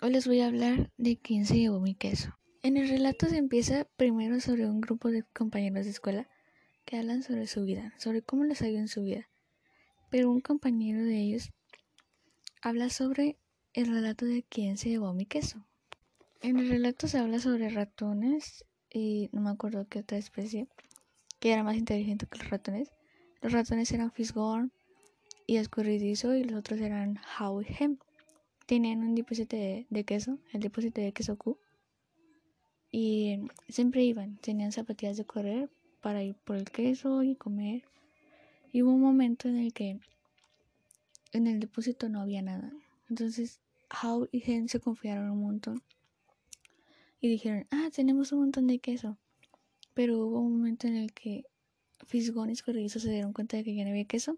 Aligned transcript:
Hoy 0.00 0.12
les 0.12 0.28
voy 0.28 0.40
a 0.42 0.46
hablar 0.46 0.92
de 0.96 1.16
quién 1.16 1.44
se 1.44 1.58
llevó 1.58 1.80
mi 1.80 1.96
queso. 1.96 2.38
En 2.62 2.76
el 2.76 2.88
relato 2.88 3.26
se 3.26 3.36
empieza 3.36 3.84
primero 3.96 4.38
sobre 4.38 4.70
un 4.70 4.80
grupo 4.80 5.10
de 5.10 5.24
compañeros 5.24 5.86
de 5.86 5.90
escuela 5.90 6.28
que 6.84 6.98
hablan 6.98 7.24
sobre 7.24 7.48
su 7.48 7.64
vida, 7.64 7.92
sobre 7.98 8.22
cómo 8.22 8.44
les 8.44 8.62
ha 8.62 8.68
ido 8.68 8.78
en 8.78 8.86
su 8.86 9.02
vida. 9.02 9.28
Pero 10.08 10.30
un 10.30 10.40
compañero 10.40 11.02
de 11.04 11.16
ellos 11.16 11.50
habla 12.62 12.90
sobre 12.90 13.38
el 13.72 13.88
relato 13.88 14.24
de 14.24 14.44
quién 14.44 14.76
se 14.76 14.88
llevó 14.88 15.12
mi 15.14 15.26
queso. 15.26 15.66
En 16.42 16.60
el 16.60 16.68
relato 16.68 17.08
se 17.08 17.18
habla 17.18 17.40
sobre 17.40 17.68
ratones 17.68 18.64
y 18.88 19.30
no 19.32 19.40
me 19.40 19.50
acuerdo 19.50 19.88
qué 19.88 19.98
otra 19.98 20.16
especie 20.16 20.68
que 21.40 21.52
era 21.52 21.64
más 21.64 21.76
inteligente 21.76 22.28
que 22.30 22.38
los 22.38 22.50
ratones. 22.50 22.92
Los 23.42 23.52
ratones 23.52 23.90
eran 23.90 24.12
Fisgorn 24.12 24.70
y 25.44 25.56
Escurridizo 25.56 26.36
y 26.36 26.44
los 26.44 26.56
otros 26.60 26.80
eran 26.80 27.18
How 27.40 27.62
y 27.62 27.66
Hem. 27.80 27.98
Tenían 28.68 29.02
un 29.02 29.14
depósito 29.14 29.56
de, 29.56 30.04
queso, 30.04 30.38
el 30.52 30.60
depósito 30.60 31.00
de 31.00 31.12
queso 31.12 31.38
Q. 31.38 31.58
Y 32.90 33.40
siempre 33.70 34.04
iban, 34.04 34.36
tenían 34.42 34.72
zapatillas 34.72 35.16
de 35.16 35.24
correr 35.24 35.70
para 36.02 36.22
ir 36.22 36.34
por 36.34 36.56
el 36.56 36.70
queso 36.70 37.22
y 37.22 37.34
comer. 37.34 37.84
Y 38.70 38.82
hubo 38.82 38.92
un 38.92 39.00
momento 39.00 39.48
en 39.48 39.56
el 39.56 39.72
que 39.72 39.98
en 41.32 41.46
el 41.46 41.60
depósito 41.60 42.10
no 42.10 42.20
había 42.20 42.42
nada. 42.42 42.70
Entonces 43.08 43.58
How 44.02 44.28
y 44.32 44.42
Hem 44.44 44.68
se 44.68 44.80
confiaron 44.80 45.30
un 45.30 45.40
montón. 45.40 45.82
Y 47.22 47.28
dijeron, 47.28 47.66
ah, 47.70 47.88
tenemos 47.90 48.32
un 48.32 48.40
montón 48.40 48.66
de 48.66 48.80
queso. 48.80 49.16
Pero 49.94 50.18
hubo 50.18 50.40
un 50.40 50.58
momento 50.58 50.86
en 50.86 50.96
el 50.96 51.14
que 51.14 51.46
Fisgón 52.06 52.50
y 52.50 52.52
Escurridizo 52.52 53.00
se 53.00 53.10
dieron 53.10 53.32
cuenta 53.32 53.56
de 53.56 53.64
que 53.64 53.74
ya 53.74 53.84
no 53.84 53.90
había 53.92 54.04
queso 54.04 54.36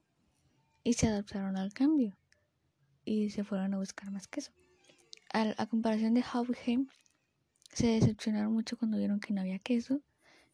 y 0.84 0.92
se 0.92 1.08
adaptaron 1.08 1.56
al 1.56 1.72
cambio 1.72 2.19
y 3.10 3.28
se 3.30 3.42
fueron 3.42 3.74
a 3.74 3.78
buscar 3.78 4.08
más 4.12 4.28
queso. 4.28 4.52
A, 5.32 5.66
comparación 5.66 6.14
de 6.14 6.22
Hauheim, 6.22 6.86
se 7.72 7.88
decepcionaron 7.88 8.52
mucho 8.52 8.76
cuando 8.78 8.98
vieron 8.98 9.18
que 9.18 9.32
no 9.32 9.40
había 9.40 9.58
queso 9.58 10.00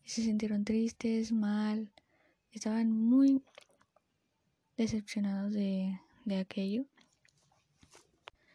y 0.02 0.08
se 0.08 0.22
sintieron 0.22 0.64
tristes, 0.64 1.32
mal, 1.32 1.92
estaban 2.52 2.90
muy 2.90 3.42
decepcionados 4.78 5.52
de, 5.52 6.00
de 6.24 6.38
aquello. 6.38 6.86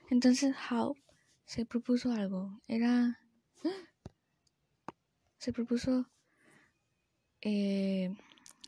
Entonces 0.09 0.55
How 0.71 0.97
se 1.45 1.67
propuso 1.67 2.11
algo, 2.11 2.59
era... 2.67 3.19
Se 5.37 5.51
propuso 5.51 6.07
eh, 7.41 8.13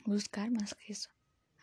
buscar 0.06 0.50
más 0.50 0.74
queso. 0.74 1.13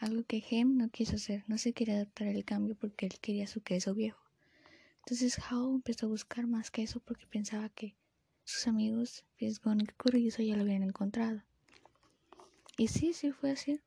Algo 0.01 0.25
que 0.25 0.43
Hem 0.51 0.79
no 0.79 0.89
quiso 0.89 1.17
hacer, 1.17 1.45
no 1.47 1.59
se 1.59 1.75
quería 1.75 1.97
adaptar 1.97 2.29
al 2.29 2.45
cambio 2.45 2.75
porque 2.75 3.05
él 3.05 3.19
quería 3.21 3.47
su 3.47 3.61
queso 3.61 3.95
viejo. 3.95 4.23
Entonces 5.01 5.39
How 5.51 5.75
empezó 5.75 6.07
a 6.07 6.09
buscar 6.09 6.47
más 6.47 6.71
queso 6.71 7.01
porque 7.01 7.27
pensaba 7.27 7.69
que 7.69 7.95
sus 8.45 8.67
amigos 8.67 9.25
Fisgón 9.37 9.83
y 9.83 9.87
Currizo 9.87 10.43
ya 10.43 10.57
lo 10.57 10.63
habían 10.63 10.83
encontrado. 10.83 11.43
Y 12.79 12.89
sí, 12.89 13.13
sí 13.13 13.31
fue 13.31 13.51
así. 13.51 13.79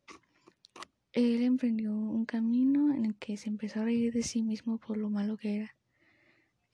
Él 1.14 1.41
emprendió 1.41 1.91
un 1.94 2.25
camino 2.25 2.94
en 2.94 3.06
el 3.06 3.16
que 3.16 3.36
se 3.38 3.50
empezó 3.50 3.81
a 3.81 3.86
reír 3.86 4.14
de 4.14 4.22
sí 4.22 4.44
mismo 4.44 4.78
por 4.78 4.97
lo 4.97 5.09
malo 5.09 5.36
que 5.38 5.56
era 5.56 5.75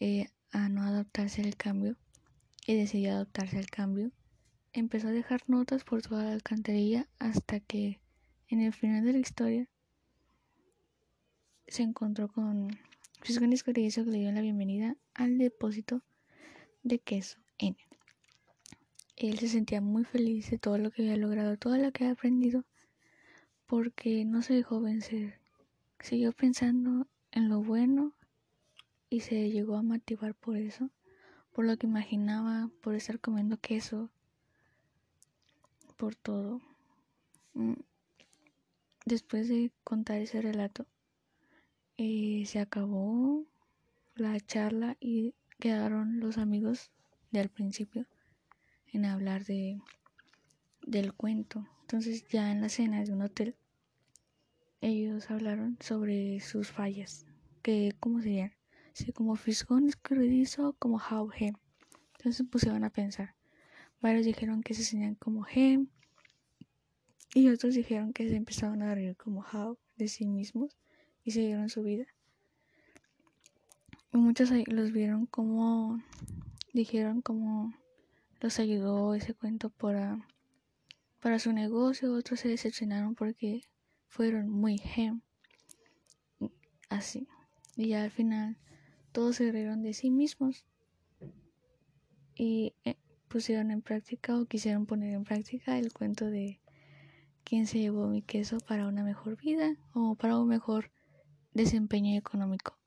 eh, 0.01 0.27
a 0.51 0.67
no 0.67 0.83
adaptarse 0.83 1.41
al 1.41 1.55
cambio 1.55 1.95
y 2.67 2.75
decidió 2.75 3.13
adaptarse 3.13 3.57
al 3.57 3.69
cambio 3.69 4.11
empezó 4.73 5.07
a 5.07 5.11
dejar 5.11 5.41
notas 5.47 5.83
por 5.83 6.01
toda 6.01 6.25
la 6.25 6.33
alcantarilla 6.33 7.07
hasta 7.19 7.59
que 7.59 7.99
en 8.50 8.61
el 8.61 8.73
final 8.73 9.05
de 9.05 9.14
la 9.14 9.19
historia 9.19 9.67
se 11.67 11.83
encontró 11.83 12.28
con 12.28 12.69
Fisgones 13.22 13.64
que 13.64 13.73
le 13.73 14.17
dio 14.17 14.31
la 14.31 14.41
bienvenida 14.41 14.95
al 15.14 15.38
depósito 15.38 16.02
de 16.81 17.00
queso 17.00 17.38
N. 17.59 17.78
Él 19.16 19.38
se 19.38 19.50
sentía 19.50 19.81
muy 19.81 20.03
feliz 20.03 20.50
de 20.50 20.58
todo 20.58 20.78
lo 20.78 20.89
que 20.89 21.03
había 21.03 21.17
logrado, 21.17 21.58
todo 21.58 21.78
lo 21.78 21.91
que 21.91 22.06
había 22.06 22.14
aprendido, 22.14 22.64
porque 23.68 24.25
no 24.25 24.41
se 24.41 24.53
dejó 24.53 24.81
vencer. 24.81 25.40
Siguió 26.00 26.31
pensando 26.31 27.06
en 27.31 27.50
lo 27.50 27.62
bueno 27.62 28.13
y 29.09 29.19
se 29.19 29.52
llegó 29.52 29.75
a 29.75 29.84
motivar 29.84 30.34
por 30.34 30.57
eso, 30.57 30.90
por 31.52 31.66
lo 31.66 31.78
que 31.78 31.85
imaginaba, 31.85 32.72
por 32.81 32.96
estar 32.96 33.19
comiendo 33.19 33.57
queso, 33.57 34.09
por 35.97 36.16
todo. 36.16 36.62
Después 39.09 39.50
de 39.50 39.72
contar 39.84 40.22
ese 40.22 40.40
relato, 40.40 40.86
eh, 41.97 42.44
se 42.46 42.59
acabó 42.59 43.44
la 44.14 44.40
charla 44.40 44.97
y 45.00 45.34
quedaron 45.58 46.20
los 46.20 46.38
amigos 46.38 46.92
de 47.31 47.40
al 47.40 47.50
principio 47.50 48.06
en 48.86 49.06
hablar 49.06 49.46
de 49.46 49.81
del 50.86 51.16
cuento. 51.16 51.68
Entonces 51.81 52.28
ya 52.28 52.52
en 52.52 52.62
la 52.62 52.70
cena 52.70 53.03
de 53.03 53.12
un 53.12 53.24
hotel 53.24 53.56
ellos 54.80 55.31
hablaron 55.31 55.80
sobre 55.81 56.40
sus 56.40 56.70
fallas, 56.70 57.26
que 57.64 57.96
cómo 58.00 58.22
serían, 58.22 58.53
sí, 58.94 59.12
como 59.12 59.36
fisgón 59.38 59.90
escurridizo, 59.90 60.76
como 60.78 61.00
he. 61.00 61.53
Entonces 62.18 62.46
pusieron 62.47 62.84
a 62.84 62.91
pensar. 62.91 63.34
Varios 64.02 64.28
dijeron 64.28 64.62
que 64.62 64.76
se 64.76 64.81
enseñan 64.81 65.16
como 65.16 65.47
Hem 65.47 65.88
y 67.34 67.50
otros 67.50 67.75
dijeron 67.75 68.13
que 68.13 68.28
se 68.28 68.35
empezaron 68.35 68.81
a 68.81 68.95
reír 68.95 69.16
como 69.16 69.45
How 69.53 69.78
de 69.97 70.07
sí 70.07 70.25
mismos 70.25 70.75
y 71.23 71.31
siguieron 71.31 71.69
su 71.69 71.84
vida. 71.84 72.06
Y 74.12 74.17
muchos 74.17 74.51
los 74.67 74.91
vieron 74.91 75.25
como 75.28 76.01
dijeron 76.73 77.22
como 77.22 77.73
los 78.41 78.59
ayudó 78.59 79.13
ese 79.13 79.34
cuento 79.34 79.69
para 79.69 80.25
para 81.19 81.38
su 81.38 81.51
negocio, 81.51 82.13
otros 82.13 82.40
se 82.40 82.47
decepcionaron 82.47 83.13
porque 83.13 83.61
fueron 84.07 84.50
muy 84.50 84.81
hem 84.96 85.22
así. 86.88 87.28
Y 87.75 87.90
ya 87.90 88.03
al 88.03 88.11
final 88.11 88.57
todos 89.11 89.38
se 89.38 89.51
rieron 89.51 89.84
de 89.84 89.94
sí 89.94 90.11
mismos. 90.11 90.66
Y 92.35 92.73
eh, 92.85 92.96
pusieron 93.28 93.72
en 93.72 93.81
práctica 93.81 94.40
o 94.40 94.46
quisieron 94.46 94.85
poner 94.85 95.13
en 95.13 95.25
práctica 95.25 95.78
el 95.78 95.91
cuento 95.91 96.25
de 96.25 96.61
quién 97.49 97.65
se 97.65 97.79
llevó 97.79 98.07
mi 98.07 98.21
queso 98.21 98.59
para 98.59 98.87
una 98.87 99.03
mejor 99.03 99.35
vida 99.35 99.75
o 99.95 100.13
para 100.13 100.37
un 100.37 100.47
mejor 100.47 100.91
desempeño 101.51 102.15
económico. 102.15 102.77